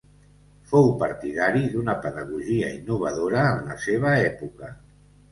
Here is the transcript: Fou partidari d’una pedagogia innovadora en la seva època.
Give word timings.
Fou 0.69 0.85
partidari 1.01 1.59
d’una 1.73 1.93
pedagogia 2.05 2.69
innovadora 2.77 3.43
en 3.51 3.61
la 3.73 3.77
seva 3.83 4.15
època. 4.31 4.71